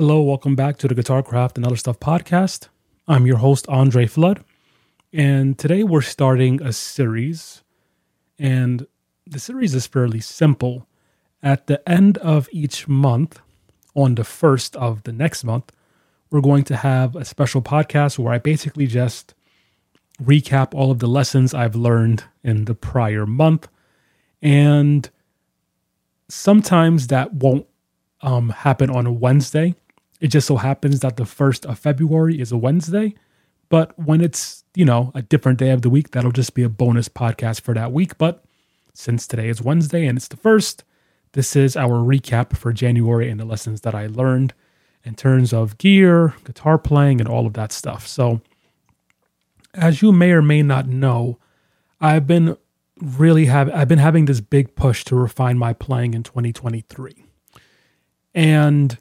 [0.00, 2.68] Hello, welcome back to the Guitar Craft and Other Stuff podcast.
[3.08, 4.44] I'm your host, Andre Flood,
[5.12, 7.64] and today we're starting a series.
[8.38, 8.86] And
[9.26, 10.86] the series is fairly simple.
[11.42, 13.40] At the end of each month,
[13.96, 15.72] on the first of the next month,
[16.30, 19.34] we're going to have a special podcast where I basically just
[20.22, 23.66] recap all of the lessons I've learned in the prior month.
[24.40, 25.10] And
[26.28, 27.66] sometimes that won't
[28.20, 29.74] um, happen on a Wednesday
[30.20, 33.14] it just so happens that the 1st of February is a Wednesday.
[33.68, 36.68] But when it's, you know, a different day of the week, that'll just be a
[36.68, 38.16] bonus podcast for that week.
[38.18, 38.42] But
[38.94, 40.82] since today is Wednesday and it's the 1st,
[41.32, 44.54] this is our recap for January and the lessons that I learned
[45.04, 48.06] in terms of gear, guitar playing, and all of that stuff.
[48.06, 48.40] So,
[49.74, 51.38] as you may or may not know,
[52.00, 52.56] I've been
[53.00, 57.24] really have I've been having this big push to refine my playing in 2023.
[58.34, 58.98] And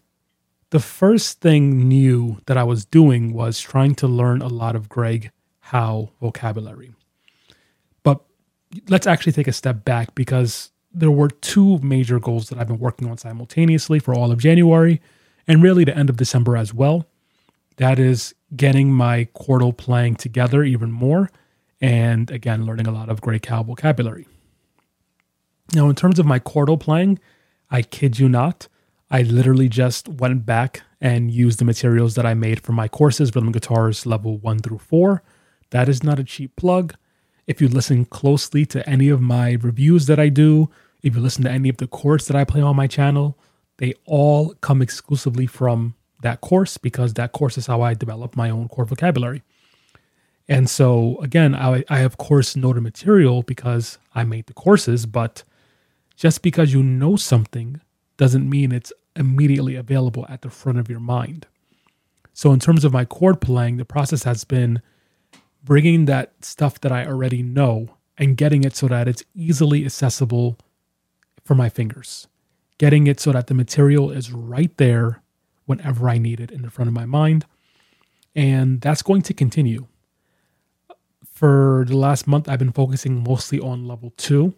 [0.78, 4.88] the first thing new that I was doing was trying to learn a lot of
[4.88, 6.92] Greg Howe vocabulary.
[8.04, 8.24] But
[8.88, 12.78] let's actually take a step back because there were two major goals that I've been
[12.78, 15.02] working on simultaneously for all of January
[15.48, 17.08] and really the end of December as well.
[17.78, 21.32] That is getting my chordal playing together even more
[21.82, 24.28] and again learning a lot of Greg Howe vocabulary.
[25.74, 27.18] Now, in terms of my chordal playing,
[27.72, 28.68] I kid you not,
[29.10, 33.34] I literally just went back and used the materials that I made for my courses,
[33.34, 35.24] Rhythm Guitars level one through four.
[35.70, 36.96] That is not a cheap plug.
[37.46, 40.70] If you listen closely to any of my reviews that I do,
[41.02, 43.38] if you listen to any of the chords that I play on my channel,
[43.78, 48.50] they all come exclusively from that course because that course is how I develop my
[48.50, 49.44] own chord vocabulary.
[50.50, 55.06] And so, again, I, I of course know the material because I made the courses,
[55.06, 55.44] but
[56.16, 57.80] just because you know something
[58.18, 61.48] doesn't mean it's immediately available at the front of your mind.
[62.34, 64.82] So, in terms of my chord playing, the process has been
[65.64, 70.58] bringing that stuff that I already know and getting it so that it's easily accessible
[71.44, 72.28] for my fingers,
[72.78, 75.22] getting it so that the material is right there
[75.66, 77.46] whenever I need it in the front of my mind.
[78.36, 79.88] And that's going to continue.
[81.32, 84.54] For the last month, I've been focusing mostly on level two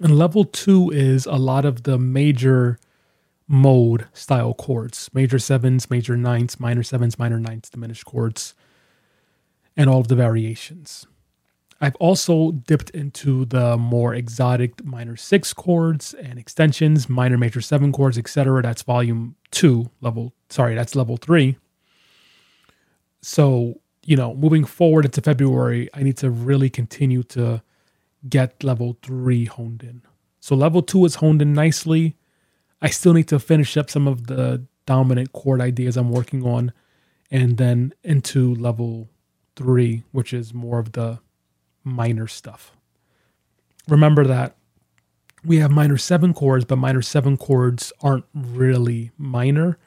[0.00, 2.78] and level two is a lot of the major
[3.46, 8.54] mode style chords major sevens, major ninths, minor sevens, minor ninths, diminished chords,
[9.76, 11.06] and all of the variations.
[11.80, 17.92] I've also dipped into the more exotic minor six chords and extensions, minor major seven
[17.92, 18.62] chords, etc.
[18.62, 21.58] That's volume two, level, sorry, that's level three.
[23.20, 27.62] So, you know, moving forward into February, I need to really continue to
[28.28, 30.02] get level three honed in.
[30.40, 32.16] So level two is honed in nicely.
[32.82, 36.72] I still need to finish up some of the dominant chord ideas I'm working on,
[37.30, 39.08] and then into level
[39.56, 41.20] three, which is more of the
[41.82, 42.72] minor stuff.
[43.88, 44.56] Remember that
[45.44, 49.78] we have minor seven chords, but minor seven chords aren't really minor,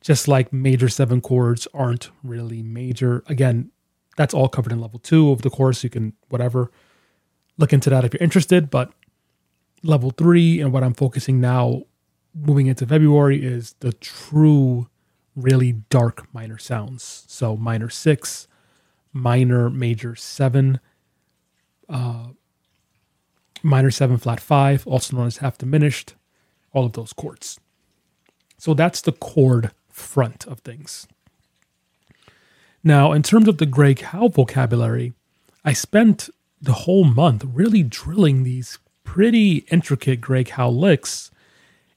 [0.00, 3.22] just like major seven chords aren't really major.
[3.26, 3.70] Again,
[4.16, 5.84] that's all covered in level two of the course.
[5.84, 6.70] You can, whatever
[7.58, 8.70] look into that if you're interested.
[8.70, 8.92] But
[9.82, 11.82] level three and what I'm focusing now
[12.34, 14.88] moving into February is the true,
[15.34, 17.24] really dark minor sounds.
[17.28, 18.46] So minor six,
[19.12, 20.80] minor major seven,
[21.88, 22.28] uh,
[23.62, 26.14] minor seven flat five, also known as half diminished,
[26.72, 27.58] all of those chords.
[28.58, 31.06] So that's the chord front of things.
[32.84, 35.12] Now, in terms of the Greg Howe vocabulary,
[35.64, 36.30] I spent
[36.60, 41.30] the whole month really drilling these pretty intricate Greg Howe licks.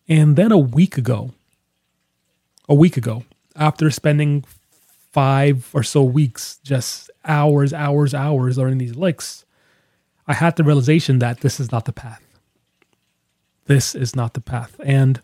[0.07, 1.33] And then a week ago,
[2.67, 3.25] a week ago,
[3.55, 4.43] after spending
[5.11, 9.45] five or so weeks, just hours, hours, hours learning these licks,
[10.27, 12.21] I had the realization that this is not the path.
[13.65, 14.79] This is not the path.
[14.83, 15.21] And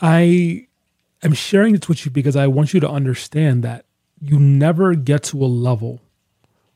[0.00, 0.66] I
[1.22, 3.84] am sharing this with you because I want you to understand that
[4.20, 6.00] you never get to a level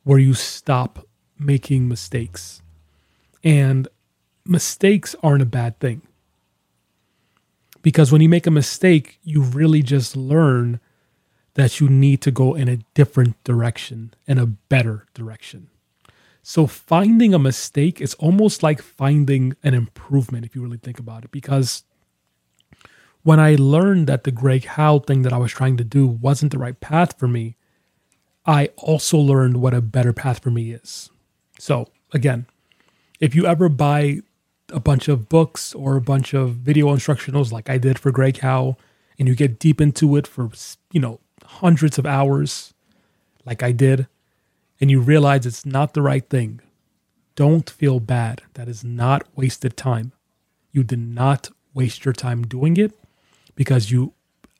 [0.06, 1.04] where you stop
[1.36, 2.62] making mistakes.
[3.42, 3.88] And
[4.44, 6.02] mistakes aren't a bad thing.
[7.82, 10.78] Because when you make a mistake, you really just learn
[11.54, 15.70] that you need to go in a different direction and a better direction.
[16.40, 21.24] So finding a mistake is almost like finding an improvement if you really think about
[21.24, 21.32] it.
[21.32, 21.82] Because
[23.24, 26.52] when I learned that the Greg Howe thing that I was trying to do wasn't
[26.52, 27.56] the right path for me,
[28.46, 31.10] I also learned what a better path for me is.
[31.58, 32.46] So, again,
[33.18, 34.20] if you ever buy
[34.70, 38.38] a bunch of books or a bunch of video instructionals like I did for Greg
[38.38, 38.76] Howe,
[39.18, 40.50] and you get deep into it for,
[40.92, 42.74] you know, hundreds of hours,
[43.44, 44.06] like I did,
[44.80, 46.60] and you realize it's not the right thing,
[47.34, 48.42] don't feel bad.
[48.54, 50.12] That is not wasted time.
[50.72, 52.92] You did not waste your time doing it
[53.54, 54.12] because you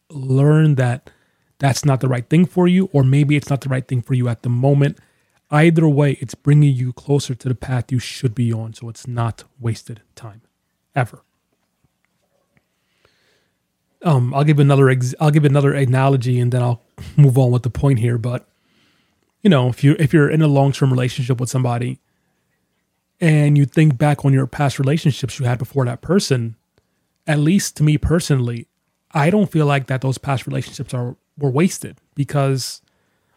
[0.08, 1.10] learn that
[1.58, 4.14] that's not the right thing for you, or maybe it's not the right thing for
[4.14, 4.99] you at the moment.
[5.50, 8.75] Either way, it's bringing you closer to the path you should be on.
[8.75, 10.43] So it's not wasted time
[10.94, 11.23] ever.
[14.03, 16.82] Um, I'll give another ex- I'll give another analogy and then I'll
[17.17, 18.19] move on with the point here.
[18.19, 18.49] But
[19.43, 22.00] you know, if you if you're in a long term relationship with somebody
[23.20, 26.56] and you think back on your past relationships you had before that person,
[27.26, 28.67] at least to me personally,
[29.12, 32.82] I don't feel like that those past relationships are were wasted because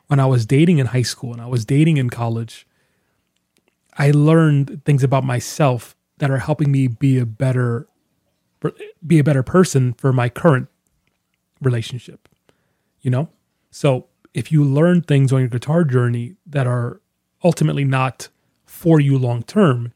[0.08, 2.66] when I was dating in high school and I was dating in college,
[3.98, 7.88] I learned things about myself that are helping me be a better
[9.06, 10.68] be a better person for my current
[11.62, 12.28] relationship.
[13.02, 13.30] You know?
[13.72, 17.02] So, if you learn things on your guitar journey that are
[17.44, 18.30] ultimately not
[18.66, 19.94] for you long term,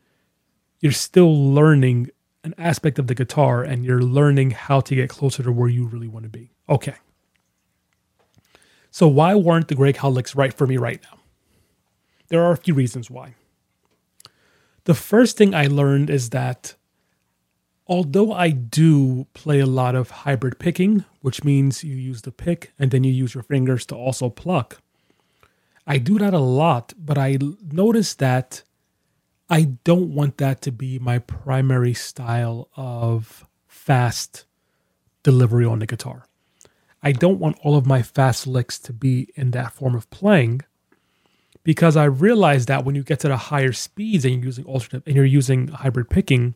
[0.79, 2.09] you're still learning
[2.44, 5.85] an aspect of the guitar and you're learning how to get closer to where you
[5.85, 6.51] really want to be.
[6.67, 6.95] Okay.
[8.94, 11.18] So, why weren't the Greg Howe right for me right now?
[12.28, 13.34] There are a few reasons why.
[14.84, 16.75] The first thing I learned is that
[17.88, 22.72] although I do play a lot of hybrid picking, which means you use the pick
[22.78, 24.80] and then you use your fingers to also pluck,
[25.88, 27.39] I do that a lot, but I
[27.72, 28.62] noticed that
[29.50, 34.46] I don't want that to be my primary style of fast
[35.24, 36.28] delivery on the guitar.
[37.03, 40.61] I don't want all of my fast licks to be in that form of playing
[41.63, 45.03] because I realize that when you get to the higher speeds and you're using alternate
[45.05, 46.55] and you're using hybrid picking,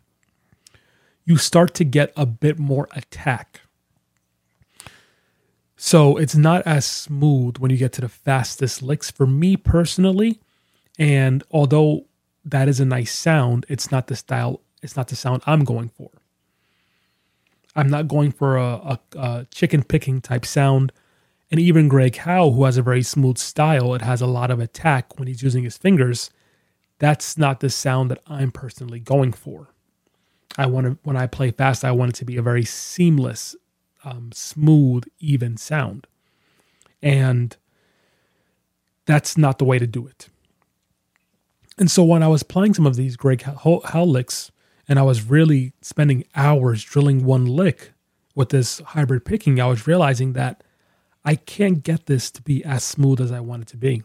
[1.26, 3.62] you start to get a bit more attack.
[5.76, 10.40] So it's not as smooth when you get to the fastest licks for me personally.
[10.98, 12.06] And although
[12.46, 15.90] that is a nice sound, it's not the style, it's not the sound I'm going
[15.90, 16.10] for.
[17.78, 20.92] I'm not going for a, a, a chicken picking type sound.
[21.52, 24.60] And even Greg Howe, who has a very smooth style, it has a lot of
[24.60, 26.32] attack when he's using his fingers.
[27.00, 29.70] That's not the sound that I'm personally going for.
[30.58, 33.56] I want to when I play fast, I want it to be a very seamless,
[34.04, 36.08] um, smooth, even sound,
[37.02, 37.56] and
[39.06, 40.30] that's not the way to do it.
[41.78, 44.52] And so when I was playing some of these Greg Howe licks,
[44.88, 47.94] and I was really spending hours drilling one lick
[48.36, 50.64] with this hybrid picking, I was realizing that
[51.26, 54.04] I can't get this to be as smooth as I want it to be.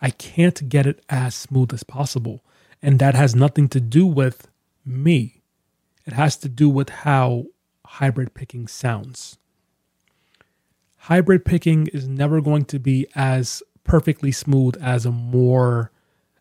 [0.00, 2.42] I can't get it as smooth as possible.
[2.80, 4.48] And that has nothing to do with
[4.86, 5.42] me.
[6.06, 7.46] It has to do with how
[7.84, 9.36] hybrid picking sounds.
[10.96, 15.90] Hybrid picking is never going to be as perfectly smooth as a more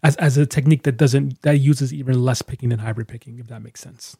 [0.03, 3.47] as as a technique that doesn't that uses even less picking than hybrid picking if
[3.47, 4.17] that makes sense.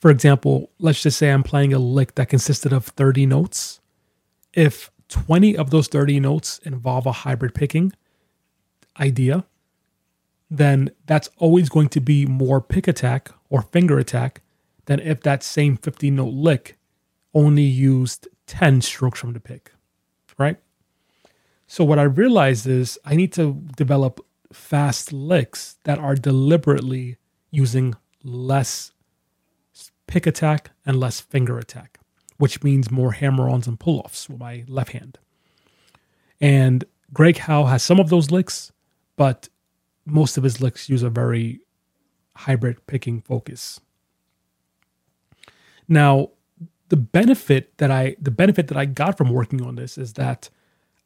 [0.00, 3.80] For example, let's just say I'm playing a lick that consisted of 30 notes.
[4.54, 7.92] If 20 of those 30 notes involve a hybrid picking
[8.98, 9.44] idea,
[10.50, 14.40] then that's always going to be more pick attack or finger attack
[14.86, 16.78] than if that same 50 note lick
[17.34, 19.72] only used 10 strokes from the pick,
[20.38, 20.56] right?
[21.72, 27.16] So, what I realized is I need to develop fast licks that are deliberately
[27.52, 28.90] using less
[30.08, 32.00] pick attack and less finger attack,
[32.38, 35.20] which means more hammer ons and pull offs with my left hand.
[36.40, 38.72] And Greg Howe has some of those licks,
[39.16, 39.48] but
[40.04, 41.60] most of his licks use a very
[42.34, 43.78] hybrid picking focus.
[45.86, 46.30] Now,
[46.88, 50.50] the benefit that I the benefit that I got from working on this is that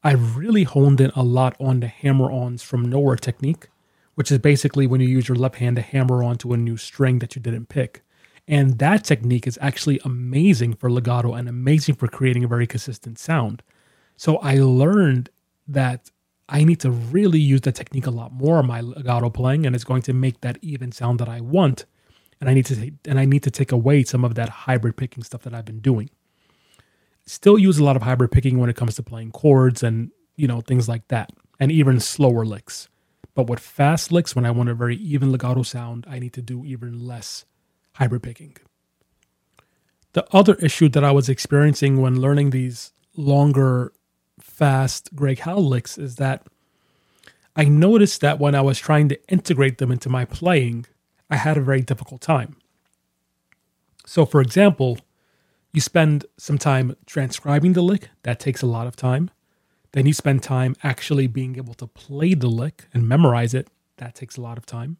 [0.06, 3.68] I really honed in a lot on the hammer-ons from nowhere technique,
[4.16, 7.20] which is basically when you use your left hand to hammer onto a new string
[7.20, 8.02] that you didn't pick.
[8.46, 13.18] And that technique is actually amazing for legato and amazing for creating a very consistent
[13.18, 13.62] sound.
[14.18, 15.30] So I learned
[15.66, 16.11] that
[16.50, 19.75] I need to really use the technique a lot more on my legato playing, and
[19.75, 21.87] it's going to make that even sound that I want.
[22.42, 24.99] And I need to take, and I need to take away some of that hybrid
[24.99, 26.11] picking stuff that I've been doing.
[27.26, 30.46] Still use a lot of hybrid picking when it comes to playing chords and you
[30.46, 32.88] know things like that, and even slower licks.
[33.34, 36.42] But with fast licks, when I want a very even legato sound, I need to
[36.42, 37.44] do even less
[37.94, 38.56] hybrid picking.
[40.12, 43.92] The other issue that I was experiencing when learning these longer
[44.40, 46.46] fast Greg Howe licks is that
[47.56, 50.86] I noticed that when I was trying to integrate them into my playing,
[51.30, 52.56] I had a very difficult time.
[54.06, 54.98] So, for example,
[55.74, 59.32] You spend some time transcribing the lick, that takes a lot of time.
[59.90, 63.66] Then you spend time actually being able to play the lick and memorize it,
[63.96, 64.98] that takes a lot of time.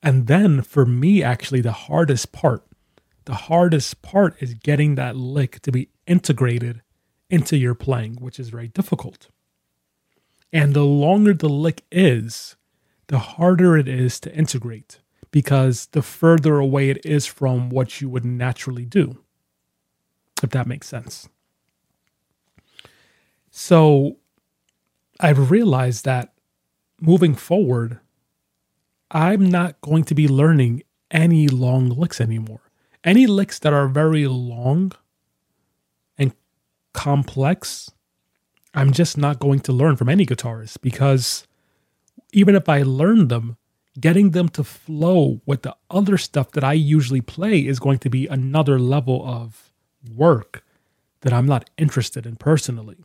[0.00, 2.64] And then for me, actually, the hardest part,
[3.24, 6.82] the hardest part is getting that lick to be integrated
[7.28, 9.30] into your playing, which is very difficult.
[10.52, 12.54] And the longer the lick is,
[13.08, 15.00] the harder it is to integrate
[15.32, 19.21] because the further away it is from what you would naturally do,
[20.42, 21.28] if that makes sense.
[23.50, 24.16] So
[25.20, 26.32] I've realized that
[27.00, 28.00] moving forward,
[29.10, 32.60] I'm not going to be learning any long licks anymore.
[33.04, 34.92] Any licks that are very long
[36.16, 36.32] and
[36.94, 37.90] complex,
[38.72, 41.46] I'm just not going to learn from any guitarist because
[42.32, 43.58] even if I learn them,
[44.00, 48.08] getting them to flow with the other stuff that I usually play is going to
[48.08, 49.71] be another level of
[50.14, 50.64] work
[51.20, 52.96] that I'm not interested in personally.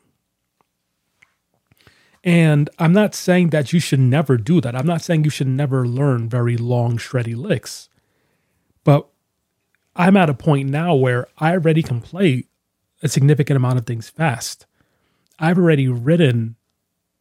[2.24, 4.76] And I'm not saying that you should never do that.
[4.76, 7.90] I'm not saying you should never learn very long, shreddy licks.
[8.84, 9.08] But
[9.96, 12.46] I'm at a point now where I already can play
[13.02, 14.66] a significant amount of things fast.
[15.40, 16.56] I've already written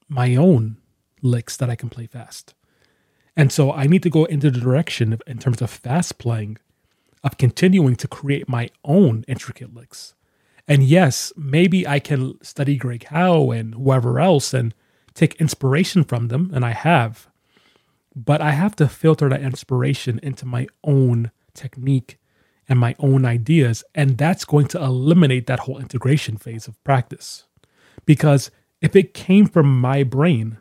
[0.09, 0.79] my own
[1.23, 2.55] licks that I can play fast.
[3.37, 6.57] And so I need to go into the direction in terms of fast playing
[7.27, 10.15] of continuing to create my own intricate licks.
[10.69, 14.73] And yes, maybe I can study Greg Howe and whoever else and
[15.13, 17.27] take inspiration from them, and I have.
[18.15, 22.19] But I have to filter that inspiration into my own technique
[22.69, 23.83] and my own ideas.
[23.93, 27.45] And that's going to eliminate that whole integration phase of practice.
[28.05, 30.59] Because if it came from my brain,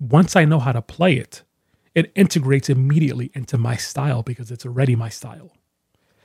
[0.00, 1.42] once I know how to play it,
[1.94, 5.52] it integrates immediately into my style because it's already my style.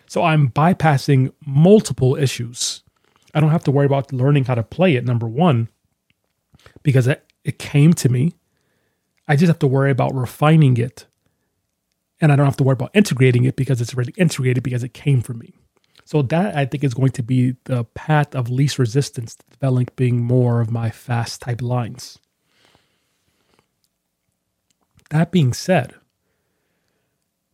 [0.09, 2.81] So I'm bypassing multiple issues.
[3.35, 5.69] I don't have to worry about learning how to play it, number one,
[6.81, 8.33] because it, it came to me.
[9.27, 11.05] I just have to worry about refining it.
[12.19, 14.95] And I don't have to worry about integrating it because it's already integrated because it
[14.95, 15.53] came from me.
[16.05, 20.23] So that I think is going to be the path of least resistance to developing
[20.23, 22.17] more of my fast type lines.
[25.11, 25.93] That being said,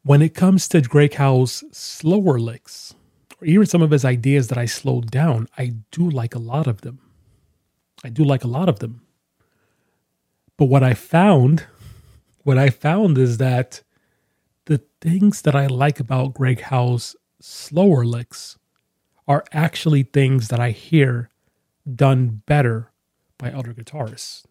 [0.06, 2.94] when it comes to Greg Howe's slower licks,
[3.42, 6.68] or even some of his ideas that I slowed down, I do like a lot
[6.68, 7.00] of them.
[8.04, 9.02] I do like a lot of them.
[10.58, 11.66] But what I found,
[12.44, 13.82] what I found is that
[14.66, 18.60] the things that I like about Greg Howe's slower licks
[19.28, 21.32] are actually things that I hear
[21.92, 22.92] done better
[23.40, 24.44] by other guitarists.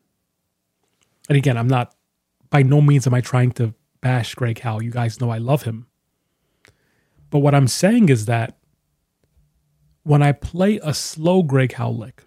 [1.29, 1.95] And again, I'm not
[2.51, 3.73] by no means am I trying to
[4.05, 4.81] bash Greg Howe.
[4.81, 5.87] You guys know I love him.
[7.31, 8.59] But what I'm saying is that
[10.03, 12.23] when I play a slow Greg Howe lick,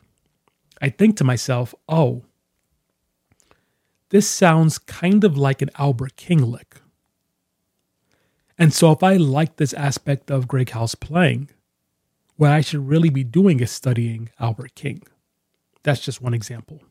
[0.82, 2.26] I think to myself, oh,
[4.10, 6.82] this sounds kind of like an Albert King lick.
[8.58, 11.52] And so if I like this aspect of Greg Howe's playing,
[12.38, 15.04] what I should really be doing is studying Albert King.
[15.84, 16.82] That's just one example.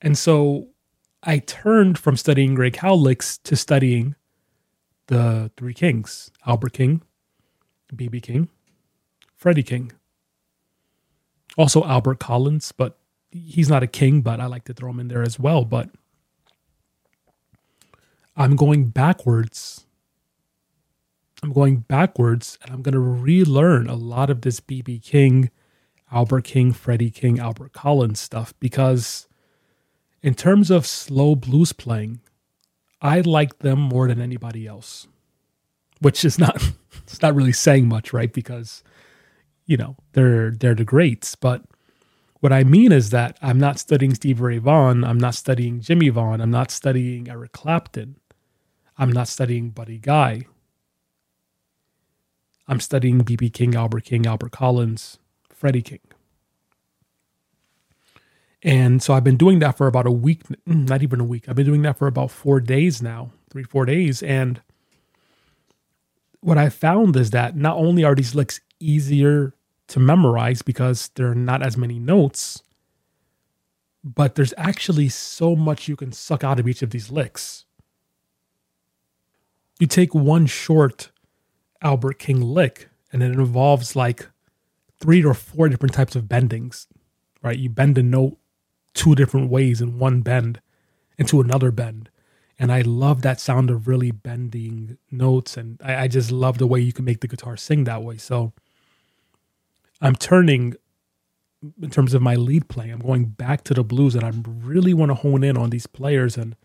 [0.00, 0.68] And so
[1.22, 4.16] I turned from studying Greg Howe licks to studying
[5.06, 7.02] the three kings Albert King,
[7.94, 8.48] BB King,
[9.36, 9.92] Freddie King.
[11.58, 12.98] Also Albert Collins, but
[13.30, 15.64] he's not a king, but I like to throw him in there as well.
[15.64, 15.90] But
[18.36, 19.86] I'm going backwards.
[21.42, 25.50] I'm going backwards and I'm going to relearn a lot of this BB King,
[26.10, 29.26] Albert King, Freddie King, Albert Collins stuff because
[30.22, 32.20] in terms of slow blues playing,
[33.00, 35.08] I like them more than anybody else,
[36.00, 36.56] which is not
[37.02, 38.32] it's not really saying much, right?
[38.32, 38.82] Because
[39.66, 41.34] you know they're they're the greats.
[41.34, 41.64] But
[42.40, 46.08] what I mean is that I'm not studying Steve Ray Vaughan, I'm not studying Jimmy
[46.08, 48.16] Vaughan, I'm not studying Eric Clapton,
[48.96, 50.46] I'm not studying Buddy Guy.
[52.68, 55.18] I'm studying BB King, Albert King, Albert Collins,
[55.50, 55.98] Freddie King.
[58.62, 61.48] And so I've been doing that for about a week, not even a week.
[61.48, 64.22] I've been doing that for about four days now, three, four days.
[64.22, 64.60] And
[66.40, 69.54] what I found is that not only are these licks easier
[69.88, 72.62] to memorize because there are not as many notes,
[74.04, 77.64] but there's actually so much you can suck out of each of these licks.
[79.78, 81.10] You take one short
[81.82, 84.28] Albert King lick, and it involves like
[85.00, 86.86] three or four different types of bendings,
[87.42, 87.58] right?
[87.58, 88.38] You bend a note
[88.94, 90.60] two different ways in one bend
[91.18, 92.10] into another bend.
[92.58, 95.56] And I love that sound of really bending notes.
[95.56, 98.18] And I, I just love the way you can make the guitar sing that way.
[98.18, 98.52] So
[100.00, 100.76] I'm turning
[101.80, 104.94] in terms of my lead playing, I'm going back to the blues and I really
[104.94, 106.56] want to hone in on these players and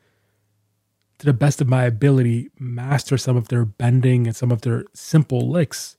[1.19, 4.85] to the best of my ability, master some of their bending and some of their
[4.93, 5.97] simple licks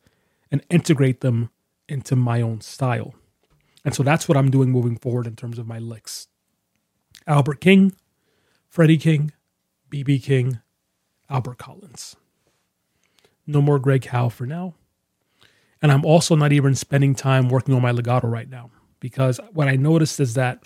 [0.51, 1.51] and integrate them
[1.89, 3.15] into my own style.
[3.89, 6.29] And so that's what I'm doing moving forward in terms of my licks.
[7.27, 7.95] Albert King,
[8.69, 9.33] Freddie King,
[9.91, 10.61] BB King,
[11.31, 12.15] Albert Collins.
[13.47, 14.75] No more Greg Howe for now.
[15.81, 19.69] And I'm also not even spending time working on my legato right now because what
[19.69, 20.65] I noticed is that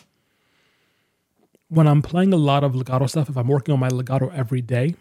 [1.69, 4.63] when I'm playing a lot of legato stuff, if I'm working on my legato every
[4.63, 4.97] day,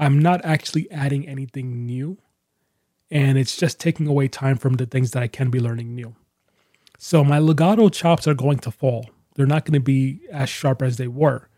[0.00, 2.18] I'm not actually adding anything new.
[3.08, 6.16] And it's just taking away time from the things that I can be learning new.
[7.02, 9.08] So my legato chops are going to fall.
[9.34, 11.48] They're not going to be as sharp as they were.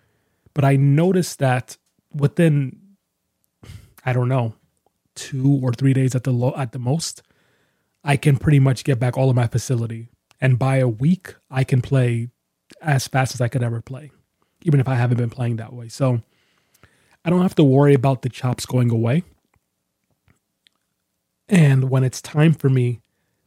[0.54, 1.76] But I noticed that
[2.14, 2.78] within,
[4.06, 4.54] I don't know,
[5.16, 7.22] two or three days at the at the most,
[8.04, 10.10] I can pretty much get back all of my facility.
[10.40, 12.28] And by a week, I can play
[12.80, 14.12] as fast as I could ever play,
[14.62, 15.88] even if I haven't been playing that way.
[15.88, 16.22] So
[17.24, 19.24] I don't have to worry about the chops going away.
[21.48, 23.00] And when it's time for me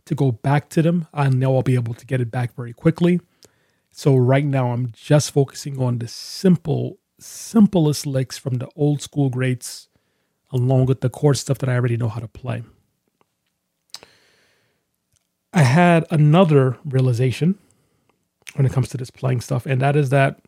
[0.05, 2.73] to go back to them, I know I'll be able to get it back very
[2.73, 3.19] quickly.
[3.91, 9.29] So right now, I'm just focusing on the simple, simplest licks from the old school
[9.29, 9.87] greats,
[10.51, 12.63] along with the chord stuff that I already know how to play.
[15.53, 17.57] I had another realization
[18.55, 20.41] when it comes to this playing stuff, and that is that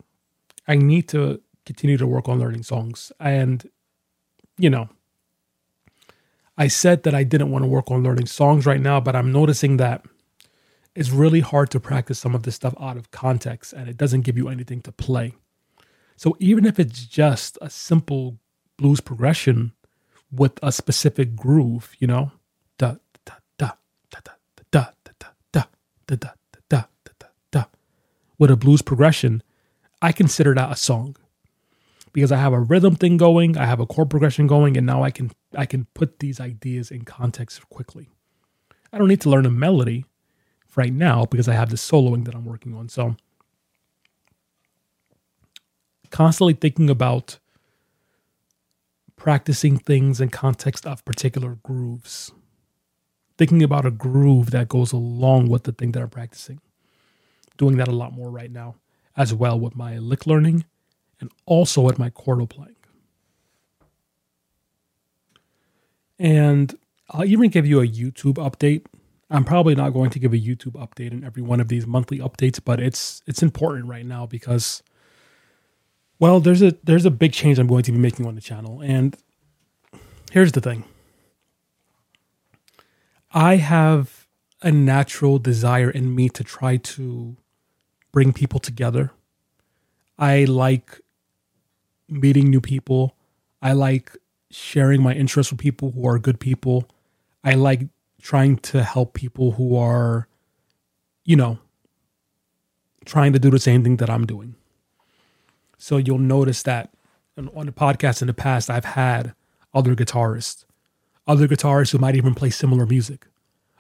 [0.68, 3.12] I need to continue to work on learning songs.
[3.20, 3.70] And,
[4.58, 4.90] you know,
[6.58, 9.32] I said that I didn't want to work on learning songs right now, but I'm
[9.32, 10.04] noticing that
[10.96, 14.22] it's really hard to practice some of this stuff out of context and it doesn't
[14.22, 15.34] give you anything to play.
[16.16, 18.40] So even if it's just a simple
[18.78, 19.74] blues progression
[20.32, 22.32] with a specific groove, you know,
[22.80, 23.72] da da da
[24.10, 24.32] da da
[24.72, 25.64] da da da da
[26.08, 26.34] da da
[26.70, 27.64] da da da da
[28.40, 29.44] with a blues progression,
[30.02, 31.16] I consider that a song
[32.14, 35.04] because I have a rhythm thing going, I have a chord progression going, and now
[35.04, 38.10] I can I can put these ideas in context quickly.
[38.92, 40.06] I don't need to learn a melody
[40.76, 42.90] right now because I have the soloing that I'm working on.
[42.90, 43.16] So
[46.10, 47.40] constantly thinking about
[49.16, 52.32] practicing things in context of particular grooves.
[53.38, 56.60] Thinking about a groove that goes along with the thing that I'm practicing.
[57.58, 58.76] Doing that a lot more right now
[59.16, 60.66] as well with my lick learning
[61.20, 62.76] and also at my chordal playing.
[66.20, 66.78] And
[67.10, 68.86] I'll even give you a YouTube update.
[69.30, 72.20] I'm probably not going to give a YouTube update in every one of these monthly
[72.20, 74.82] updates, but it's it's important right now because
[76.20, 78.82] well, there's a there's a big change I'm going to be making on the channel.
[78.82, 79.16] And
[80.32, 80.86] here's the thing.
[83.32, 84.28] I have
[84.62, 87.38] a natural desire in me to try to
[88.12, 89.12] bring people together.
[90.18, 91.02] I like
[92.10, 93.16] meeting new people.
[93.62, 94.16] I like
[94.52, 96.88] sharing my interests with people who are good people.
[97.44, 97.82] I like
[98.22, 100.28] trying to help people who are,
[101.26, 101.60] you know,
[103.06, 104.56] trying to do the same thing that I'm doing.
[105.78, 106.92] So you'll notice that
[107.38, 109.34] on the podcast in the past, I've had
[109.74, 110.66] other guitarists,
[111.28, 113.28] other guitarists who might even play similar music,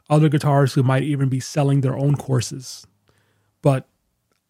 [0.09, 2.85] other guitarists who might even be selling their own courses.
[3.61, 3.87] But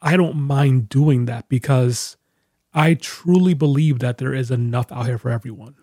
[0.02, 2.18] I don't mind doing that because
[2.74, 5.76] I truly believe that there is enough out here for everyone.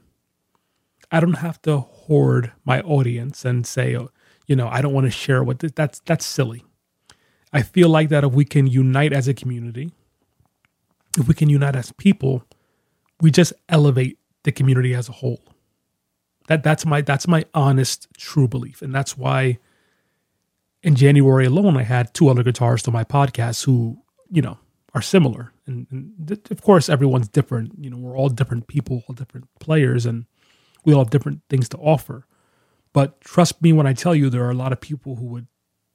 [1.10, 4.10] I don't have to hoard my audience and say, oh,
[4.46, 6.64] you know, I don't want to share what that's that's silly.
[7.52, 9.92] I feel like that if we can unite as a community,
[11.16, 12.44] if we can unite as people,
[13.20, 15.40] we just elevate the community as a whole.
[16.48, 19.58] That that's my that's my honest true belief, and that's why
[20.82, 24.58] in January alone I had two other guitarists on my podcast who you know
[24.94, 27.72] are similar, and, and th- of course everyone's different.
[27.78, 30.26] You know, we're all different people, all different players, and
[30.85, 32.26] we all have different things to offer.
[32.92, 35.48] But trust me when I tell you, there are a lot of people who would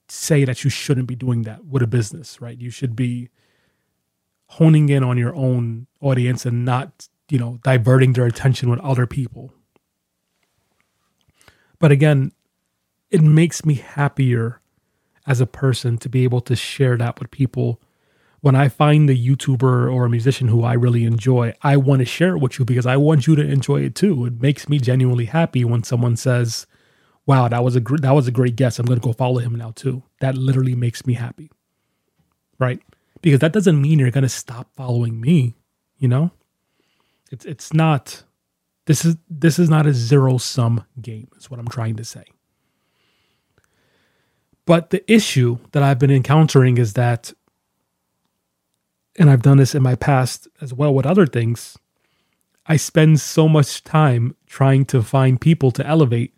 [0.09, 2.59] say that you shouldn't be doing that with a business, right?
[2.59, 3.29] You should be
[4.47, 9.05] honing in on your own audience and not, you know, diverting their attention with other
[9.05, 9.53] people.
[11.77, 12.33] But again,
[13.09, 14.59] it makes me happier
[15.25, 17.79] as a person to be able to share that with people.
[18.41, 22.05] When I find a YouTuber or a musician who I really enjoy, I want to
[22.05, 24.25] share it with you because I want you to enjoy it too.
[24.25, 26.65] It makes me genuinely happy when someone says,
[27.25, 28.79] "Wow, that was a gr- that was a great guest.
[28.79, 31.51] I'm going to go follow him now too." That literally makes me happy.
[32.57, 32.81] Right?
[33.21, 35.55] because that doesn't mean you're going to stop following me,
[35.97, 36.31] you know?
[37.31, 38.23] It's it's not
[38.85, 42.23] this is this is not a zero sum game, is what I'm trying to say.
[44.65, 47.33] But the issue that I've been encountering is that,
[49.19, 51.77] and I've done this in my past as well with other things,
[52.65, 56.33] I spend so much time trying to find people to elevate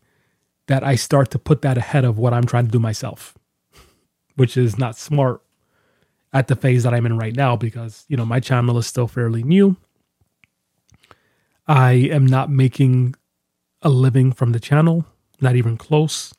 [0.67, 3.37] that I start to put that ahead of what I'm trying to do myself,
[4.35, 5.41] which is not smart
[6.33, 9.07] at the phase that I'm in right now because, you know, my channel is still
[9.07, 9.77] fairly new.
[11.67, 13.15] I am not making
[13.81, 15.05] a living from the channel,
[15.39, 16.33] not even close.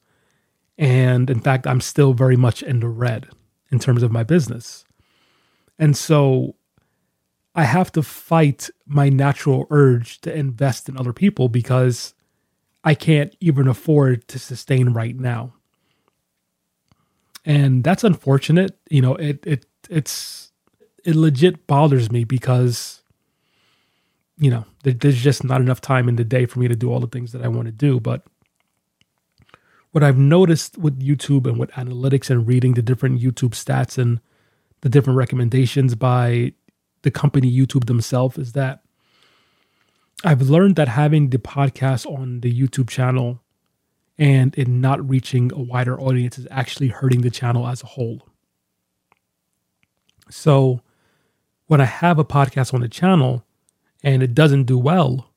[0.76, 3.28] And in fact, I'm still very much in the red
[3.70, 4.84] in terms of my business.
[5.78, 6.54] And so
[7.54, 12.14] I have to fight my natural urge to invest in other people because
[12.84, 15.54] I can't even afford to sustain right now.
[17.44, 18.78] And that's unfortunate.
[18.88, 20.52] You know, it it it's
[21.04, 23.02] it legit bothers me because
[24.38, 27.00] you know, there's just not enough time in the day for me to do all
[27.00, 28.26] the things that I want to do, but
[29.92, 34.20] what I've noticed with YouTube and with analytics and reading the different YouTube stats and
[34.82, 36.52] the different recommendations by
[37.02, 38.82] the company YouTube themselves is that
[40.24, 43.40] I've learned that having the podcast on the YouTube channel
[44.18, 48.22] and it not reaching a wider audience is actually hurting the channel as a whole.
[50.30, 50.80] So
[51.66, 53.44] when I have a podcast on the channel
[54.02, 55.32] and it doesn't do well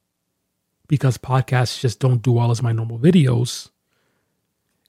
[0.87, 3.69] because podcasts just don't do well as my normal videos,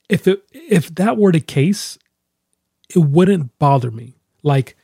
[0.09, 1.99] if it if that were the case,
[2.95, 4.16] it wouldn't bother me.
[4.47, 4.77] Like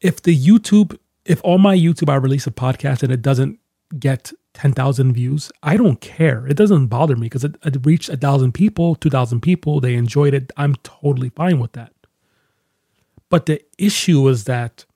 [0.00, 3.58] if the YouTube, if on my YouTube I release a podcast and it doesn't
[3.98, 6.46] get 10,000 views, I don't care.
[6.46, 9.80] It doesn't bother me because it, it reached a thousand people, 2,000 people.
[9.80, 10.50] They enjoyed it.
[10.56, 11.92] I'm totally fine with that.
[13.28, 14.86] But the issue is that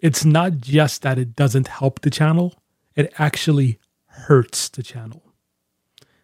[0.00, 2.54] it's not just that it doesn't help the channel,
[2.96, 5.22] it actually hurts the channel.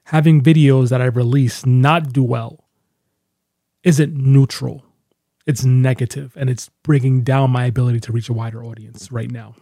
[0.05, 2.65] Having videos that I release not do well
[3.85, 4.88] isn't neutral.
[5.49, 9.57] It's negative and it's bringing down my ability to reach a wider audience right now.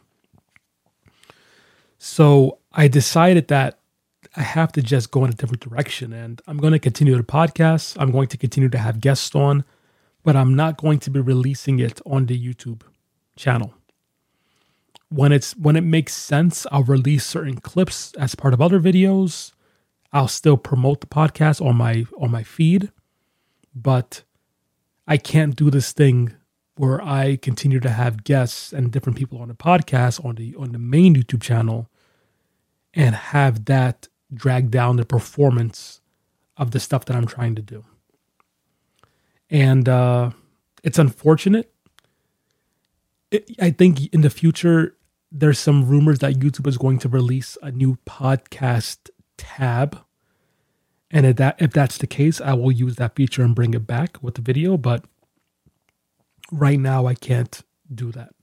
[1.96, 3.78] So I decided that
[4.36, 7.22] I have to just go in a different direction and I'm going to continue the
[7.22, 7.96] podcast.
[7.98, 9.64] I'm going to continue to have guests on,
[10.24, 12.82] but I'm not going to be releasing it on the YouTube
[13.36, 13.72] channel.
[15.08, 19.52] When it's when it makes sense, I'll release certain clips as part of other videos.
[20.12, 22.90] I'll still promote the podcast on my on my feed
[23.76, 24.22] but
[25.06, 26.34] I can't do this thing
[26.76, 30.72] where I continue to have guests and different people on the podcast on the on
[30.72, 31.88] the main YouTube channel
[32.92, 36.00] and have that drag down the performance
[36.56, 37.84] of the stuff that I'm trying to do.
[39.50, 40.30] And uh,
[40.82, 41.72] it's unfortunate.
[43.30, 44.96] It, I think in the future,
[45.30, 50.04] there's some rumors that YouTube is going to release a new podcast tab
[51.10, 53.86] and if that if that's the case, I will use that feature and bring it
[53.86, 54.76] back with the video.
[54.76, 55.04] But
[56.50, 58.34] right now, I can't do that.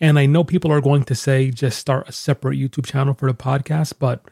[0.00, 3.30] And I know people are going to say just start a separate YouTube channel for
[3.30, 4.24] the podcast, but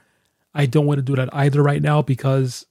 [0.53, 2.67] I don't want to do that either right now because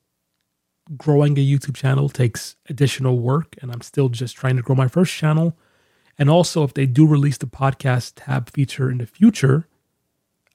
[0.98, 4.90] growing a YouTube channel takes additional work, and I'm still just trying to grow my
[4.90, 5.58] first channel.
[6.18, 9.68] And also, if they do release the podcast tab feature in the future,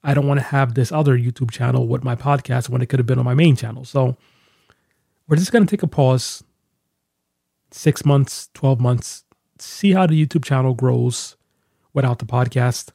[0.03, 2.99] I don't want to have this other YouTube channel with my podcast when it could
[2.99, 3.85] have been on my main channel.
[3.85, 4.17] So
[5.27, 6.43] we're just going to take a pause
[7.71, 9.23] six months, 12 months,
[9.59, 11.35] see how the YouTube channel grows
[11.93, 12.91] without the podcast.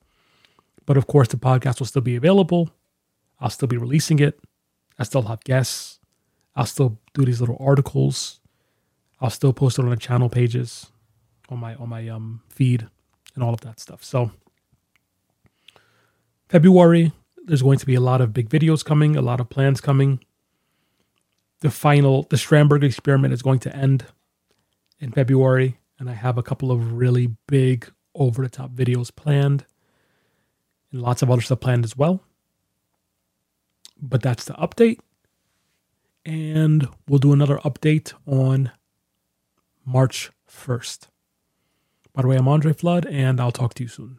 [0.86, 2.70] But of course, the podcast will still be available.
[3.40, 4.38] I'll still be releasing it.
[4.98, 5.98] I still have guests.
[6.54, 8.40] I'll still do these little articles.
[9.20, 10.90] I'll still post it on the channel pages,
[11.48, 12.86] on my on my um feed,
[13.34, 14.02] and all of that stuff.
[14.02, 14.32] So
[16.48, 17.12] February,
[17.44, 20.20] there's going to be a lot of big videos coming, a lot of plans coming
[21.60, 24.06] the final the Strandberg experiment is going to end
[24.98, 29.64] in February, and I have a couple of really big over the top videos planned,
[30.92, 32.22] and lots of other stuff planned as well.
[34.00, 34.98] But that's the update,
[36.24, 38.70] and we'll do another update on
[39.84, 41.08] March 1st.
[42.12, 44.18] By the way, I'm Andre Flood, and I'll talk to you soon.